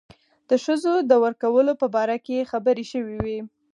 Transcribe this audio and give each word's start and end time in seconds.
د 0.49 0.51
ښځو 0.63 0.93
د 1.09 1.11
ورکولو 1.23 1.73
په 1.81 1.87
باره 1.95 2.17
کې 2.25 2.49
خبرې 2.51 2.85
شوې 2.91 3.17
وې. 3.23 3.39